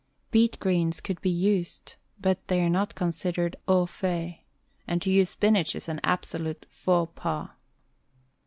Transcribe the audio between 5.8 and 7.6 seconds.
an absolute faux pas.